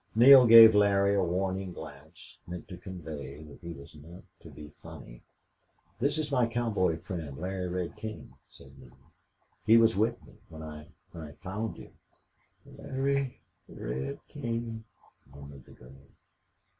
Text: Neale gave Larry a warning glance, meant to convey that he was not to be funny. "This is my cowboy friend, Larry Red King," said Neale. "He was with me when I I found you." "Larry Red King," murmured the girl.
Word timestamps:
Neale 0.15 0.47
gave 0.47 0.73
Larry 0.73 1.13
a 1.13 1.21
warning 1.23 1.73
glance, 1.73 2.39
meant 2.47 2.67
to 2.69 2.75
convey 2.77 3.43
that 3.43 3.59
he 3.61 3.71
was 3.71 3.93
not 3.93 4.23
to 4.39 4.49
be 4.49 4.71
funny. 4.81 5.21
"This 5.99 6.17
is 6.17 6.31
my 6.31 6.47
cowboy 6.47 6.97
friend, 6.97 7.37
Larry 7.37 7.67
Red 7.69 7.95
King," 7.95 8.33
said 8.49 8.75
Neale. 8.79 9.13
"He 9.63 9.77
was 9.77 9.95
with 9.95 10.19
me 10.25 10.39
when 10.49 10.63
I 10.63 10.87
I 11.13 11.33
found 11.43 11.77
you." 11.77 11.91
"Larry 12.65 13.39
Red 13.69 14.19
King," 14.27 14.85
murmured 15.31 15.65
the 15.65 15.73
girl. 15.73 15.93